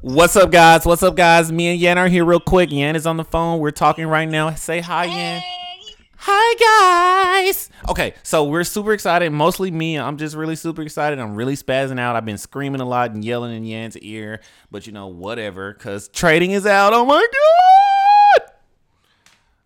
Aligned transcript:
What's 0.00 0.36
up, 0.36 0.52
guys? 0.52 0.86
What's 0.86 1.02
up, 1.02 1.16
guys? 1.16 1.50
Me 1.50 1.72
and 1.72 1.80
Yan 1.80 1.98
are 1.98 2.06
here 2.06 2.24
real 2.24 2.38
quick. 2.38 2.70
Yan 2.70 2.94
is 2.94 3.04
on 3.04 3.16
the 3.16 3.24
phone. 3.24 3.58
We're 3.58 3.72
talking 3.72 4.06
right 4.06 4.28
now. 4.28 4.54
Say 4.54 4.78
hi, 4.78 5.06
Yan. 5.06 5.42
Hi, 6.18 7.42
guys. 7.42 7.68
Okay, 7.88 8.14
so 8.22 8.44
we're 8.44 8.62
super 8.62 8.92
excited. 8.92 9.32
Mostly 9.32 9.72
me. 9.72 9.98
I'm 9.98 10.16
just 10.16 10.36
really 10.36 10.54
super 10.54 10.82
excited. 10.82 11.18
I'm 11.18 11.34
really 11.34 11.56
spazzing 11.56 11.98
out. 11.98 12.14
I've 12.14 12.24
been 12.24 12.38
screaming 12.38 12.80
a 12.80 12.84
lot 12.84 13.10
and 13.10 13.24
yelling 13.24 13.56
in 13.56 13.64
Yan's 13.64 13.98
ear, 13.98 14.40
but 14.70 14.86
you 14.86 14.92
know, 14.92 15.08
whatever, 15.08 15.72
because 15.72 16.06
trading 16.06 16.52
is 16.52 16.64
out. 16.64 16.92
Oh 16.92 17.04
my 17.04 17.26
God. 18.38 18.52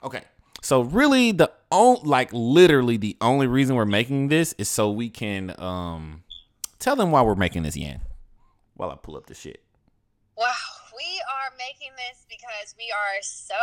Okay, 0.02 0.22
so 0.62 0.80
really, 0.80 1.32
the 1.32 1.52
only, 1.70 2.00
like, 2.04 2.30
literally, 2.32 2.96
the 2.96 3.18
only 3.20 3.46
reason 3.46 3.76
we're 3.76 3.84
making 3.84 4.28
this 4.28 4.54
is 4.54 4.66
so 4.66 4.90
we 4.90 5.10
can 5.10 5.54
um 5.60 6.22
tell 6.78 6.96
them 6.96 7.10
why 7.10 7.20
we're 7.20 7.34
making 7.34 7.64
this, 7.64 7.76
Yan. 7.76 8.00
While 8.76 8.90
I 8.90 8.96
pull 8.96 9.18
up 9.18 9.26
the 9.26 9.34
shit. 9.34 9.62
Wow, 11.42 11.50
we 11.50 11.58
are 11.58 11.58
making 11.58 11.90
this 11.98 12.22
because 12.30 12.74
we 12.78 12.86
are 12.94 13.18
so 13.22 13.58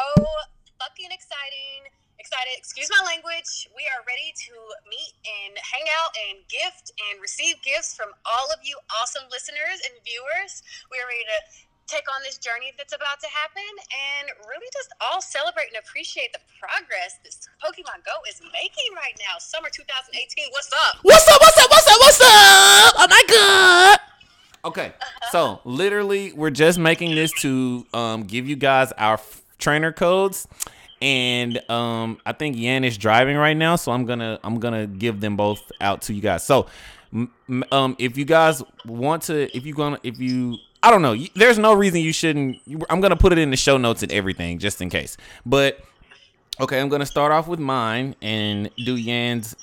fucking 0.80 1.12
exciting. 1.16 1.88
Excited, 2.20 2.52
excuse 2.59 2.91
my 2.91 3.08
language. 3.08 3.71
We 3.71 3.88
are 3.95 4.04
ready 4.04 4.35
to 4.35 4.54
meet 4.91 5.16
and 5.23 5.55
hang 5.55 5.88
out 5.95 6.12
and 6.27 6.44
gift 6.52 6.91
and 7.07 7.23
receive 7.23 7.55
gifts 7.63 7.95
from 7.95 8.12
all 8.27 8.52
of 8.52 8.59
you 8.68 8.76
awesome 8.99 9.23
listeners 9.31 9.80
and 9.88 9.95
viewers. 10.04 10.59
We 10.91 10.99
are 10.99 11.07
ready 11.07 11.23
to 11.23 11.40
take 11.88 12.04
on 12.12 12.20
this 12.27 12.35
journey 12.35 12.76
that's 12.76 12.91
about 12.91 13.23
to 13.23 13.30
happen 13.31 13.71
and 13.96 14.27
really 14.52 14.68
just 14.76 14.91
all 14.99 15.23
celebrate 15.23 15.71
and 15.71 15.80
appreciate 15.80 16.35
the 16.35 16.43
progress 16.59 17.16
this 17.23 17.48
Pokemon 17.63 18.04
Go 18.04 18.20
is 18.27 18.43
making 18.52 18.91
right 18.91 19.16
now. 19.23 19.40
Summer 19.40 19.71
2018. 19.71 20.52
What's 20.52 20.68
up? 20.76 20.99
What's 21.07 21.23
up? 21.32 21.40
What's 21.40 21.59
up? 21.63 21.70
What's 21.71 21.88
up? 21.88 21.99
What's 22.04 22.20
up? 22.20 22.91
Oh 22.99 23.07
my 23.07 23.23
god. 23.32 23.99
Okay, 24.66 24.91
uh-huh. 24.91 25.19
So 25.32 25.60
literally, 25.64 26.34
we're 26.34 26.50
just 26.50 26.80
making 26.80 27.16
this 27.16 27.32
to 27.42 27.86
um, 27.94 28.24
give 28.24 28.48
you 28.48 28.56
guys 28.56 28.92
our 28.94 29.16
f- 29.16 29.42
trainer 29.58 29.92
codes, 29.92 30.48
and 31.02 31.58
um, 31.70 32.20
I 32.26 32.34
think 32.34 32.58
Yan 32.58 32.84
is 32.84 32.98
driving 32.98 33.38
right 33.38 33.58
now, 33.58 33.76
so 33.76 33.91
I'm 33.91 34.05
gonna 34.05 34.40
I'm 34.44 34.60
gonna 34.60 34.88
give 34.88 35.21
them 35.21 35.36
both 35.36 35.71
out 35.82 36.02
to 36.04 36.13
you 36.13 36.21
guys. 36.21 36.44
So, 36.44 36.68
um, 37.71 37.96
if 37.99 38.18
you 38.18 38.26
guys 38.26 38.62
want 38.86 39.24
to, 39.24 39.55
if 39.55 39.66
you 39.66 39.74
gonna, 39.74 39.99
if 40.04 40.20
you, 40.20 40.58
I 40.84 40.91
don't 40.91 41.02
know, 41.02 41.16
there's 41.36 41.58
no 41.60 41.74
reason 41.74 42.02
you 42.02 42.14
shouldn't. 42.14 42.58
I'm 42.90 43.02
gonna 43.02 43.16
put 43.16 43.32
it 43.32 43.38
in 43.38 43.52
the 43.52 43.58
show 43.58 43.77
notes 43.77 44.04
and 44.04 44.12
everything, 44.12 44.60
just 44.60 44.82
in 44.82 44.90
case. 44.90 45.18
But 45.46 45.80
Okay, 46.62 46.82
I'm 46.82 46.90
gonna 46.90 47.05
start 47.05 47.32
off 47.32 47.48
with 47.48 47.62
mine 47.62 48.16
and 48.21 48.70
do 48.84 48.98
Yan's 48.98 49.55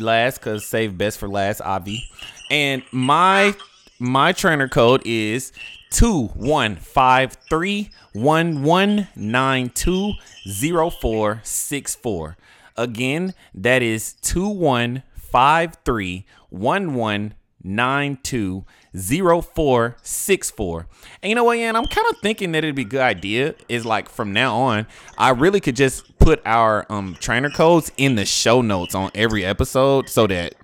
last 0.00 0.38
because 0.38 0.66
save 0.66 0.96
best 0.96 1.18
for 1.18 1.28
last, 1.28 1.60
Avi. 1.60 2.08
And 2.50 2.82
my 2.90 3.54
my 3.98 4.32
trainer 4.32 4.68
code 4.68 5.02
is 5.04 5.52
two 5.90 6.26
one 6.28 6.76
five 6.76 7.36
three 7.48 7.90
one 8.12 8.62
one 8.62 9.08
nine 9.16 9.70
two 9.70 10.12
zero 10.48 10.90
four 10.90 11.40
six 11.42 11.94
four. 11.94 12.36
Again, 12.76 13.34
that 13.54 13.82
is 13.82 14.14
two 14.14 14.48
one 14.48 15.02
five 15.14 15.76
three 15.84 16.26
one 16.48 16.94
one 16.94 17.34
nine 17.62 18.18
two 18.22 18.64
zero 18.96 19.40
four 19.40 19.96
six 20.02 20.50
four. 20.50 20.86
And 21.22 21.30
you 21.30 21.34
know 21.34 21.44
what, 21.44 21.58
Yan? 21.58 21.74
I'm 21.74 21.86
kind 21.86 22.06
of 22.10 22.18
thinking 22.18 22.52
that 22.52 22.58
it'd 22.58 22.76
be 22.76 22.82
a 22.82 22.84
good 22.84 23.00
idea 23.00 23.54
is 23.68 23.84
like 23.84 24.08
from 24.08 24.32
now 24.32 24.56
on, 24.56 24.86
I 25.16 25.30
really 25.30 25.60
could 25.60 25.76
just 25.76 26.18
put 26.18 26.40
our 26.44 26.86
um 26.88 27.16
trainer 27.20 27.50
codes 27.50 27.90
in 27.96 28.14
the 28.14 28.24
show 28.24 28.62
notes 28.62 28.94
on 28.94 29.10
every 29.14 29.44
episode 29.44 30.08
so 30.08 30.26
that 30.28 30.54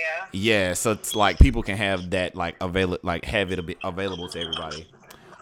yeah. 0.00 0.26
yeah, 0.32 0.72
so 0.74 0.92
it's 0.92 1.14
like 1.14 1.38
people 1.38 1.62
can 1.62 1.76
have 1.76 2.10
that 2.10 2.34
like 2.34 2.56
available 2.60 3.00
like 3.02 3.24
have 3.24 3.52
it 3.52 3.76
available 3.82 4.28
to 4.28 4.40
everybody. 4.40 4.86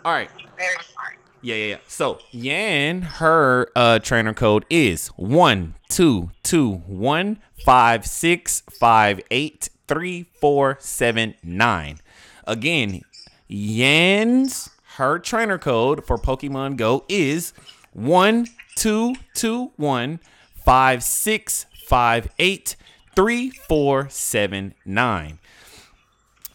All 0.05 0.13
right. 0.13 0.31
Very 0.57 0.75
smart. 0.93 1.17
Yeah, 1.43 1.55
yeah, 1.57 1.67
yeah. 1.67 1.77
So 1.87 2.19
Yan, 2.33 3.03
her 3.03 3.69
uh 3.75 3.99
trainer 3.99 4.35
code 4.35 4.65
is 4.71 5.09
one 5.17 5.75
two 5.89 6.31
two 6.43 6.75
one 6.87 7.39
five 7.65 8.07
six 8.07 8.63
five 8.79 9.21
eight 9.31 9.69
three 9.89 10.27
four 10.41 10.77
seven 10.81 11.35
nine. 11.43 11.99
Again, 12.47 13.03
Yan's 13.49 14.71
her 14.97 15.19
trainer 15.19 15.59
code 15.59 16.05
for 16.05 16.19
Pokemon 16.19 16.77
Go 16.77 17.05
is 17.09 17.53
one 17.93 18.47
two 18.77 19.15
two 19.35 19.73
one 19.77 20.21
five 20.65 21.03
six 21.03 21.67
five 21.87 22.29
eight 22.39 22.77
three 23.15 23.51
four 23.51 24.09
seven 24.09 24.75
nine. 24.85 25.39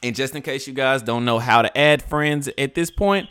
And 0.04 0.16
just 0.16 0.36
in 0.36 0.42
case 0.42 0.68
you 0.68 0.74
guys 0.74 1.02
don't 1.02 1.26
know 1.26 1.40
how 1.40 1.62
to 1.62 1.78
add 1.78 2.04
friends 2.04 2.48
at 2.58 2.76
this 2.76 2.92
point, 2.92 3.28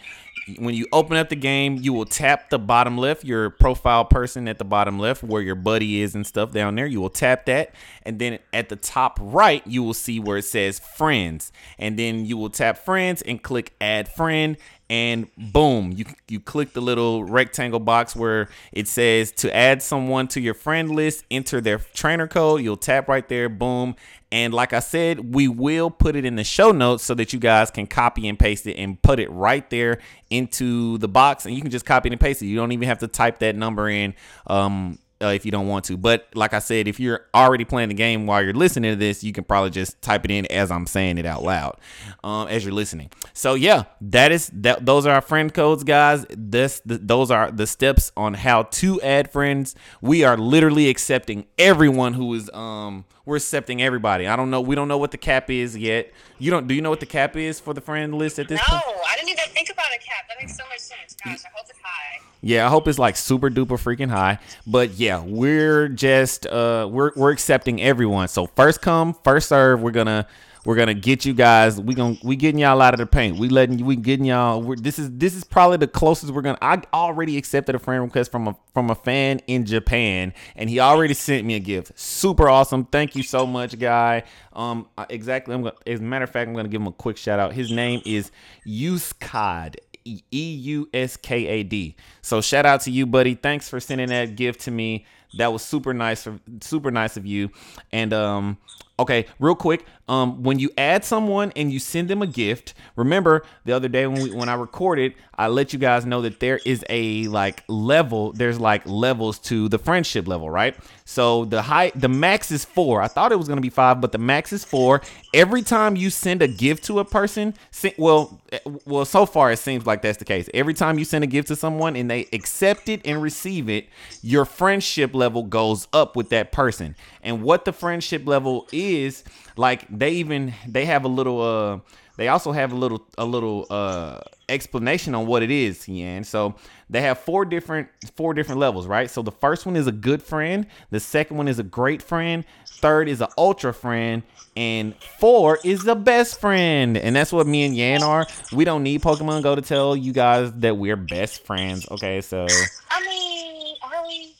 when 0.58 0.74
you 0.74 0.86
open 0.92 1.16
up 1.16 1.28
the 1.28 1.36
game, 1.36 1.78
you 1.80 1.92
will 1.92 2.04
tap 2.04 2.50
the 2.50 2.58
bottom 2.58 2.98
left, 2.98 3.24
your 3.24 3.48
profile 3.48 4.04
person 4.04 4.46
at 4.48 4.58
the 4.58 4.64
bottom 4.64 4.98
left, 4.98 5.22
where 5.22 5.40
your 5.40 5.54
buddy 5.54 6.02
is 6.02 6.14
and 6.14 6.26
stuff 6.26 6.52
down 6.52 6.74
there. 6.74 6.86
You 6.86 7.00
will 7.00 7.10
tap 7.10 7.46
that. 7.46 7.74
And 8.02 8.18
then 8.18 8.40
at 8.52 8.68
the 8.68 8.76
top 8.76 9.18
right, 9.22 9.66
you 9.66 9.82
will 9.82 9.94
see 9.94 10.20
where 10.20 10.38
it 10.38 10.44
says 10.44 10.78
friends. 10.78 11.52
And 11.78 11.98
then 11.98 12.26
you 12.26 12.36
will 12.36 12.50
tap 12.50 12.76
friends 12.78 13.22
and 13.22 13.42
click 13.42 13.72
add 13.80 14.08
friend. 14.08 14.56
And 14.90 15.28
boom, 15.36 15.92
you 15.92 16.04
you 16.28 16.40
click 16.40 16.74
the 16.74 16.82
little 16.82 17.24
rectangle 17.24 17.80
box 17.80 18.14
where 18.14 18.50
it 18.70 18.86
says 18.86 19.32
to 19.32 19.54
add 19.54 19.82
someone 19.82 20.28
to 20.28 20.40
your 20.40 20.52
friend 20.52 20.90
list, 20.90 21.24
enter 21.30 21.60
their 21.62 21.78
trainer 21.78 22.28
code. 22.28 22.60
You'll 22.60 22.76
tap 22.76 23.08
right 23.08 23.26
there, 23.26 23.48
boom. 23.48 23.96
And 24.30 24.52
like 24.52 24.72
I 24.72 24.80
said, 24.80 25.32
we 25.32 25.48
will 25.48 25.90
put 25.90 26.16
it 26.16 26.24
in 26.24 26.34
the 26.34 26.44
show 26.44 26.72
notes 26.72 27.04
so 27.04 27.14
that 27.14 27.32
you 27.32 27.38
guys 27.38 27.70
can 27.70 27.86
copy 27.86 28.28
and 28.28 28.36
paste 28.36 28.66
it 28.66 28.74
and 28.74 29.00
put 29.00 29.20
it 29.20 29.30
right 29.30 29.68
there 29.70 30.00
into 30.28 30.98
the 30.98 31.06
box. 31.08 31.46
And 31.46 31.54
you 31.54 31.62
can 31.62 31.70
just 31.70 31.86
copy 31.86 32.08
and 32.10 32.20
paste 32.20 32.42
it. 32.42 32.46
You 32.46 32.56
don't 32.56 32.72
even 32.72 32.88
have 32.88 32.98
to 32.98 33.08
type 33.08 33.38
that 33.38 33.54
number 33.54 33.88
in 33.88 34.12
um, 34.48 34.98
uh, 35.24 35.30
if 35.30 35.44
you 35.44 35.50
don't 35.50 35.66
want 35.66 35.84
to. 35.86 35.96
But 35.96 36.28
like 36.34 36.52
I 36.52 36.58
said, 36.58 36.86
if 36.86 37.00
you're 37.00 37.26
already 37.34 37.64
playing 37.64 37.88
the 37.88 37.94
game 37.94 38.26
while 38.26 38.42
you're 38.42 38.52
listening 38.52 38.92
to 38.92 38.96
this, 38.96 39.24
you 39.24 39.32
can 39.32 39.44
probably 39.44 39.70
just 39.70 40.00
type 40.02 40.24
it 40.24 40.30
in 40.30 40.46
as 40.52 40.70
I'm 40.70 40.86
saying 40.86 41.18
it 41.18 41.26
out 41.26 41.42
loud 41.42 41.78
um, 42.22 42.48
as 42.48 42.64
you're 42.64 42.74
listening. 42.74 43.10
So 43.32 43.54
yeah, 43.54 43.84
that 44.00 44.32
is 44.32 44.50
that. 44.54 44.84
Those 44.84 45.06
are 45.06 45.14
our 45.14 45.20
friend 45.20 45.52
codes, 45.52 45.84
guys. 45.84 46.26
This 46.30 46.82
those 46.84 47.30
are 47.30 47.50
the 47.50 47.66
steps 47.66 48.12
on 48.16 48.34
how 48.34 48.64
to 48.64 49.00
add 49.00 49.30
friends. 49.30 49.74
We 50.00 50.24
are 50.24 50.36
literally 50.36 50.88
accepting 50.88 51.46
everyone 51.58 52.14
who 52.14 52.34
is 52.34 52.50
um 52.52 53.04
we're 53.26 53.36
accepting 53.36 53.82
everybody. 53.82 54.26
I 54.26 54.36
don't 54.36 54.50
know. 54.50 54.60
We 54.60 54.74
don't 54.74 54.88
know 54.88 54.98
what 54.98 55.10
the 55.10 55.18
cap 55.18 55.50
is 55.50 55.76
yet. 55.76 56.12
You 56.38 56.50
don't. 56.50 56.66
Do 56.68 56.74
you 56.74 56.82
know 56.82 56.90
what 56.90 57.00
the 57.00 57.06
cap 57.06 57.36
is 57.36 57.60
for 57.60 57.72
the 57.74 57.80
friend 57.80 58.14
list 58.14 58.38
at 58.38 58.48
this 58.48 58.60
No, 58.70 58.78
point? 58.78 58.98
I 59.08 59.16
didn't 59.16 59.30
even 59.30 59.44
think 59.54 59.70
about 59.70 59.86
a 59.94 59.98
cap. 59.98 60.28
That 60.28 60.36
makes 60.40 60.56
so 60.56 60.64
much 60.68 60.78
sense. 60.80 61.16
Gosh, 61.24 61.38
I 61.44 61.48
hope 61.56 61.66
it's 61.68 61.78
high. 61.82 62.20
Yeah, 62.42 62.66
I 62.66 62.68
hope 62.68 62.86
it's 62.88 62.98
like 62.98 63.16
super 63.16 63.48
duper 63.48 63.78
freaking 63.82 64.10
high. 64.10 64.38
But 64.66 64.90
yeah, 64.92 65.22
we're 65.24 65.88
just 65.88 66.46
uh 66.46 66.86
we're 66.90 67.12
we're 67.16 67.30
accepting 67.30 67.80
everyone. 67.80 68.28
So 68.28 68.46
first 68.48 68.82
come, 68.82 69.14
first 69.24 69.48
serve. 69.48 69.80
We're 69.80 69.90
gonna 69.92 70.26
we're 70.64 70.76
gonna 70.76 70.94
get 70.94 71.24
you 71.24 71.34
guys. 71.34 71.80
We 71.80 71.94
gonna 71.94 72.16
we 72.22 72.36
getting 72.36 72.58
y'all 72.58 72.80
out 72.80 72.94
of 72.94 72.98
the 72.98 73.06
paint. 73.06 73.38
We 73.38 73.48
letting. 73.48 73.84
We 73.84 73.96
getting 73.96 74.24
y'all. 74.26 74.62
We're, 74.62 74.76
this 74.76 74.98
is 74.98 75.10
this 75.10 75.34
is 75.34 75.44
probably 75.44 75.76
the 75.76 75.86
closest 75.86 76.32
we're 76.32 76.42
gonna. 76.42 76.58
I 76.62 76.82
already 76.92 77.36
accepted 77.36 77.74
a 77.74 77.78
friend 77.78 78.02
request 78.02 78.30
from 78.30 78.48
a 78.48 78.56
from 78.72 78.90
a 78.90 78.94
fan 78.94 79.40
in 79.46 79.66
Japan, 79.66 80.32
and 80.56 80.70
he 80.70 80.80
already 80.80 81.14
sent 81.14 81.46
me 81.46 81.54
a 81.54 81.60
gift. 81.60 81.98
Super 81.98 82.48
awesome. 82.48 82.86
Thank 82.86 83.14
you 83.14 83.22
so 83.22 83.46
much, 83.46 83.78
guy. 83.78 84.24
Um, 84.54 84.88
exactly. 85.10 85.54
I'm 85.54 85.62
gonna. 85.62 85.76
As 85.86 86.00
a 86.00 86.02
matter 86.02 86.24
of 86.24 86.30
fact, 86.30 86.48
I'm 86.48 86.54
gonna 86.54 86.68
give 86.68 86.80
him 86.80 86.88
a 86.88 86.92
quick 86.92 87.18
shout 87.18 87.38
out. 87.38 87.52
His 87.52 87.70
name 87.70 88.00
is 88.06 88.30
Euskad. 88.66 89.76
E 90.06 90.22
U 90.30 90.88
S 90.92 91.16
K 91.16 91.46
A 91.46 91.62
D. 91.62 91.96
So 92.20 92.42
shout 92.42 92.66
out 92.66 92.82
to 92.82 92.90
you, 92.90 93.06
buddy. 93.06 93.34
Thanks 93.34 93.70
for 93.70 93.80
sending 93.80 94.08
that 94.08 94.36
gift 94.36 94.60
to 94.62 94.70
me. 94.70 95.06
That 95.38 95.52
was 95.52 95.62
super 95.62 95.92
nice, 95.94 96.26
super 96.60 96.90
nice 96.90 97.16
of 97.16 97.26
you. 97.26 97.50
And 97.92 98.12
um, 98.12 98.58
okay, 98.98 99.26
real 99.38 99.54
quick, 99.54 99.84
um, 100.06 100.42
when 100.42 100.58
you 100.58 100.70
add 100.76 101.04
someone 101.04 101.52
and 101.56 101.72
you 101.72 101.78
send 101.78 102.08
them 102.08 102.20
a 102.20 102.26
gift, 102.26 102.74
remember 102.94 103.44
the 103.64 103.72
other 103.72 103.88
day 103.88 104.06
when 104.06 104.22
we 104.22 104.30
when 104.32 104.48
I 104.48 104.54
recorded, 104.54 105.14
I 105.36 105.48
let 105.48 105.72
you 105.72 105.78
guys 105.78 106.04
know 106.04 106.20
that 106.22 106.40
there 106.40 106.60
is 106.64 106.84
a 106.90 107.26
like 107.28 107.64
level. 107.68 108.32
There's 108.32 108.60
like 108.60 108.86
levels 108.86 109.38
to 109.40 109.68
the 109.68 109.78
friendship 109.78 110.28
level, 110.28 110.50
right? 110.50 110.76
So 111.06 111.46
the 111.46 111.62
high, 111.62 111.90
the 111.94 112.08
max 112.08 112.50
is 112.50 112.64
four. 112.64 113.00
I 113.00 113.08
thought 113.08 113.32
it 113.32 113.36
was 113.36 113.48
gonna 113.48 113.62
be 113.62 113.70
five, 113.70 114.00
but 114.00 114.12
the 114.12 114.18
max 114.18 114.52
is 114.52 114.62
four. 114.62 115.00
Every 115.32 115.62
time 115.62 115.96
you 115.96 116.10
send 116.10 116.42
a 116.42 116.48
gift 116.48 116.84
to 116.84 116.98
a 116.98 117.04
person, 117.04 117.54
well, 117.96 118.40
eh, 118.52 118.58
well, 118.84 119.06
so 119.06 119.24
far 119.24 119.50
it 119.52 119.58
seems 119.58 119.86
like 119.86 120.02
that's 120.02 120.18
the 120.18 120.24
case. 120.26 120.50
Every 120.52 120.74
time 120.74 120.98
you 120.98 121.06
send 121.06 121.24
a 121.24 121.26
gift 121.26 121.48
to 121.48 121.56
someone 121.56 121.96
and 121.96 122.10
they 122.10 122.28
accept 122.32 122.90
it 122.90 123.00
and 123.06 123.22
receive 123.22 123.70
it, 123.70 123.88
your 124.22 124.44
friendship 124.44 125.14
level 125.14 125.23
goes 125.30 125.88
up 125.92 126.16
with 126.16 126.30
that 126.30 126.52
person. 126.52 126.96
And 127.22 127.42
what 127.42 127.64
the 127.64 127.72
friendship 127.72 128.26
level 128.26 128.68
is, 128.72 129.24
like 129.56 129.86
they 129.88 130.12
even 130.12 130.54
they 130.66 130.84
have 130.86 131.04
a 131.04 131.08
little 131.08 131.40
uh 131.40 131.78
they 132.16 132.28
also 132.28 132.52
have 132.52 132.72
a 132.72 132.76
little 132.76 133.04
a 133.18 133.24
little 133.24 133.66
uh 133.70 134.20
explanation 134.48 135.14
on 135.14 135.26
what 135.26 135.42
it 135.42 135.50
is, 135.50 135.88
Yan. 135.88 136.24
So 136.24 136.54
they 136.90 137.00
have 137.02 137.18
four 137.18 137.44
different 137.44 137.88
four 138.14 138.34
different 138.34 138.60
levels, 138.60 138.86
right? 138.86 139.10
So 139.10 139.22
the 139.22 139.32
first 139.32 139.66
one 139.66 139.76
is 139.76 139.86
a 139.86 139.92
good 139.92 140.22
friend, 140.22 140.66
the 140.90 141.00
second 141.00 141.36
one 141.36 141.48
is 141.48 141.58
a 141.58 141.62
great 141.64 142.02
friend, 142.02 142.44
third 142.66 143.08
is 143.08 143.20
an 143.20 143.28
ultra 143.36 143.72
friend, 143.72 144.22
and 144.56 144.94
four 145.18 145.58
is 145.64 145.84
the 145.84 145.96
best 145.96 146.40
friend. 146.40 146.96
And 146.96 147.16
that's 147.16 147.32
what 147.32 147.46
me 147.46 147.64
and 147.64 147.74
Yan 147.74 148.02
are. 148.02 148.26
We 148.52 148.64
don't 148.64 148.82
need 148.82 149.02
Pokemon 149.02 149.42
Go 149.42 149.54
to 149.54 149.62
tell 149.62 149.96
you 149.96 150.12
guys 150.12 150.52
that 150.54 150.76
we're 150.76 150.96
best 150.96 151.44
friends. 151.44 151.88
Okay, 151.90 152.20
so 152.20 152.46
I 152.90 153.02
mean, 153.06 153.76
are 153.82 154.06
we? 154.06 154.34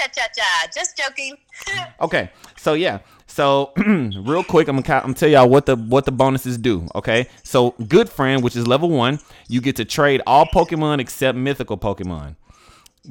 Cha 0.00 0.08
cha 0.08 0.28
cha. 0.36 0.66
Just 0.74 0.96
joking. 0.96 1.36
Okay, 2.00 2.30
so 2.56 2.72
yeah, 2.72 3.00
so 3.26 3.72
real 3.76 4.42
quick, 4.42 4.68
I'm 4.68 4.80
gonna, 4.80 5.02
I'm 5.04 5.12
tell 5.12 5.28
y'all 5.28 5.48
what 5.48 5.66
the 5.66 5.76
what 5.76 6.06
the 6.06 6.12
bonuses 6.12 6.56
do. 6.56 6.86
Okay, 6.94 7.28
so 7.42 7.72
good 7.88 8.08
friend, 8.08 8.42
which 8.42 8.56
is 8.56 8.66
level 8.66 8.88
one, 8.88 9.20
you 9.48 9.60
get 9.60 9.76
to 9.76 9.84
trade 9.84 10.22
all 10.26 10.46
Pokemon 10.46 10.98
except 11.00 11.36
mythical 11.36 11.76
Pokemon. 11.76 12.36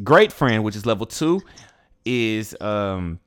Great 0.04 0.34
friend, 0.34 0.64
which 0.64 0.76
is 0.76 0.86
level 0.86 1.06
two, 1.06 1.42
is 2.06 2.60
um 2.60 3.20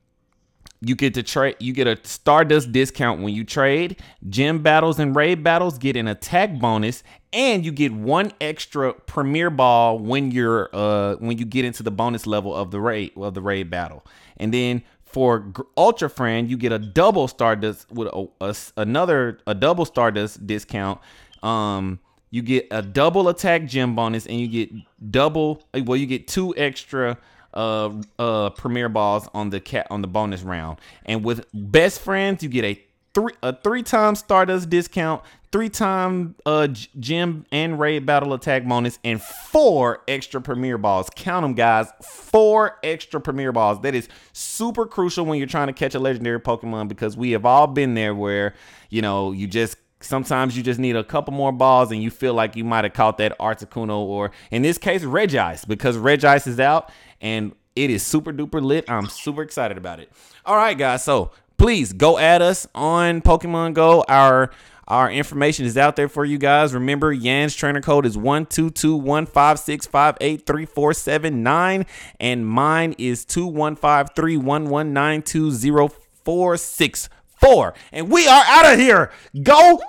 you 0.81 0.95
get 0.95 1.13
to 1.13 1.23
trade 1.23 1.55
you 1.59 1.71
get 1.71 1.87
a 1.87 1.97
stardust 2.03 2.71
discount 2.73 3.21
when 3.21 3.33
you 3.33 3.45
trade 3.45 4.01
gym 4.29 4.61
battles 4.61 4.99
and 4.99 5.15
raid 5.15 5.41
battles 5.41 5.77
get 5.77 5.95
an 5.95 6.09
attack 6.09 6.59
bonus 6.59 7.03
and 7.33 7.65
you 7.65 7.71
get 7.71 7.91
one 7.91 8.31
extra 8.39 8.93
premier 8.93 9.49
ball 9.49 9.97
when 9.97 10.31
you're 10.31 10.69
uh 10.73 11.15
when 11.15 11.37
you 11.37 11.45
get 11.45 11.65
into 11.65 11.83
the 11.83 11.91
bonus 11.91 12.25
level 12.27 12.55
of 12.55 12.71
the 12.71 12.79
raid 12.79 13.11
of 13.17 13.33
the 13.33 13.41
raid 13.41 13.69
battle. 13.69 14.05
And 14.37 14.53
then 14.53 14.83
for 15.03 15.51
ultra 15.75 16.09
friend 16.09 16.49
you 16.49 16.57
get 16.57 16.71
a 16.71 16.79
double 16.79 17.27
stardust 17.27 17.91
with 17.91 18.07
a, 18.07 18.27
a 18.39 18.55
another 18.77 19.39
a 19.47 19.55
double 19.55 19.85
stardust 19.85 20.45
discount. 20.45 20.99
Um 21.41 21.99
you 22.29 22.41
get 22.41 22.67
a 22.71 22.81
double 22.81 23.27
attack 23.27 23.65
gem 23.65 23.95
bonus 23.95 24.25
and 24.25 24.39
you 24.39 24.47
get 24.47 24.71
double 25.11 25.63
well 25.73 25.97
you 25.97 26.05
get 26.05 26.27
two 26.27 26.55
extra 26.55 27.17
uh 27.55 27.91
uh 28.19 28.51
premier 28.51 28.89
balls 28.89 29.27
on 29.33 29.49
the 29.49 29.59
cat 29.59 29.87
on 29.89 30.01
the 30.01 30.07
bonus 30.07 30.43
round. 30.43 30.79
And 31.05 31.25
with 31.25 31.45
best 31.51 31.99
friends 31.99 32.43
you 32.43 32.49
get 32.49 32.63
a 32.63 32.92
three 33.13 33.33
a 33.41 33.55
three 33.55 33.83
time 33.83 34.15
stardust 34.15 34.69
discount 34.69 35.21
three 35.51 35.69
time 35.69 36.35
uh 36.45 36.67
gym 36.99 37.45
and 37.51 37.79
raid 37.79 38.05
battle 38.05 38.33
attack 38.33 38.65
bonus 38.65 38.97
and 39.03 39.21
four 39.21 40.01
extra 40.07 40.41
premier 40.41 40.77
balls 40.77 41.09
count 41.15 41.43
them 41.43 41.53
guys 41.53 41.87
four 42.01 42.79
extra 42.83 43.21
premier 43.21 43.51
balls 43.51 43.79
that 43.81 43.93
is 43.93 44.09
super 44.31 44.85
crucial 44.85 45.25
when 45.25 45.37
you're 45.37 45.47
trying 45.47 45.67
to 45.67 45.73
catch 45.73 45.93
a 45.93 45.99
legendary 45.99 46.39
pokemon 46.39 46.87
because 46.87 47.15
we 47.15 47.31
have 47.31 47.45
all 47.45 47.67
been 47.67 47.93
there 47.93 48.15
where 48.15 48.53
you 48.89 49.01
know 49.01 49.31
you 49.31 49.47
just 49.47 49.77
Sometimes 50.03 50.57
you 50.57 50.63
just 50.63 50.79
need 50.79 50.97
a 50.97 51.03
couple 51.03 51.33
more 51.33 51.53
balls 51.53 51.91
and 51.91 52.03
you 52.03 52.11
feel 52.11 52.33
like 52.33 52.55
you 52.55 52.63
might 52.65 52.83
have 52.83 52.93
caught 52.93 53.17
that 53.19 53.37
Articuno 53.39 53.99
or 53.99 54.31
in 54.51 54.61
this 54.61 54.77
case 54.77 55.03
Regice 55.03 55.65
because 55.65 55.95
Regice 55.95 56.45
is 56.45 56.59
out 56.59 56.91
and 57.21 57.53
it 57.75 57.89
is 57.89 58.05
super 58.05 58.31
duper 58.31 58.61
lit. 58.61 58.89
I'm 58.89 59.07
super 59.07 59.41
excited 59.41 59.77
about 59.77 59.99
it. 59.99 60.11
All 60.45 60.55
right, 60.55 60.77
guys. 60.77 61.03
So 61.03 61.31
please 61.63 61.93
go 61.93 62.17
at 62.17 62.41
us 62.41 62.67
on 62.75 63.21
Pokemon 63.21 63.73
Go. 63.73 64.03
Our 64.09 64.51
our 64.85 65.09
information 65.09 65.65
is 65.65 65.77
out 65.77 65.95
there 65.95 66.09
for 66.09 66.25
you 66.25 66.37
guys. 66.37 66.73
Remember, 66.73 67.13
Yan's 67.13 67.55
trainer 67.55 67.79
code 67.79 68.05
is 68.05 68.17
one 68.17 68.45
two 68.45 68.69
two 68.69 68.97
one 68.97 69.25
five 69.25 69.57
six 69.59 69.87
five 69.87 70.17
eight 70.19 70.45
three 70.45 70.65
four 70.65 70.93
seven 70.93 71.41
nine, 71.41 71.85
and 72.19 72.45
mine 72.45 72.95
is 72.97 73.23
two 73.23 73.45
one 73.45 73.77
five 73.77 74.09
three 74.13 74.35
one 74.35 74.65
one 74.65 74.91
nine 74.91 75.21
two 75.21 75.51
zero 75.51 75.87
four 76.25 76.57
six 76.57 77.07
four. 77.39 77.73
And 77.93 78.11
we 78.11 78.27
are 78.27 78.43
out 78.45 78.73
of 78.73 78.77
here. 78.77 79.09
Go. 79.41 79.81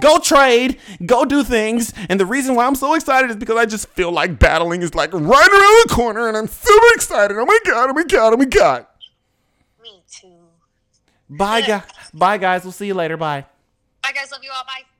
Go 0.00 0.18
trade, 0.18 0.78
go 1.06 1.24
do 1.24 1.42
things, 1.42 1.94
and 2.10 2.20
the 2.20 2.26
reason 2.26 2.54
why 2.54 2.66
I'm 2.66 2.74
so 2.74 2.92
excited 2.92 3.30
is 3.30 3.36
because 3.36 3.56
I 3.56 3.64
just 3.64 3.88
feel 3.88 4.12
like 4.12 4.38
battling 4.38 4.82
is 4.82 4.94
like 4.94 5.14
right 5.14 5.22
around 5.24 5.88
the 5.88 5.94
corner, 5.94 6.28
and 6.28 6.36
I'm 6.36 6.46
super 6.46 6.94
excited. 6.94 7.38
Oh 7.38 7.46
my 7.46 7.58
god! 7.64 7.88
Oh 7.88 7.94
my 7.94 8.02
god! 8.02 8.34
Oh 8.34 8.36
my 8.36 8.44
god! 8.44 8.86
Bye, 11.30 11.60
guys. 11.62 11.82
Bye, 12.12 12.38
guys. 12.38 12.64
We'll 12.64 12.72
see 12.72 12.86
you 12.86 12.94
later. 12.94 13.16
Bye. 13.16 13.44
Bye, 14.02 14.12
guys. 14.12 14.30
Love 14.32 14.42
you 14.42 14.50
all. 14.54 14.64
Bye. 14.64 14.97